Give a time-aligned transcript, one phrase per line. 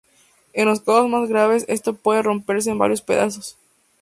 [0.53, 3.55] En los casos más graves, este puede romperse en varios pedazos.